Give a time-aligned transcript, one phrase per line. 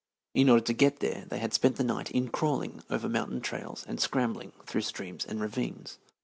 [0.33, 3.85] In order to get there they had spent the night in crawling over mountain trails
[3.87, 5.99] and scrambling through streams and ravines.